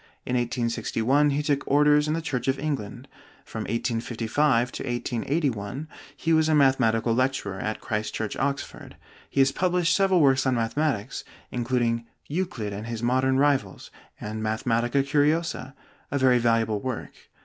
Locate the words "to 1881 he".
4.71-6.33